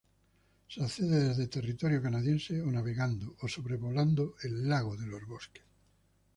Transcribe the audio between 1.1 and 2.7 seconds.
desde territorio canadiense o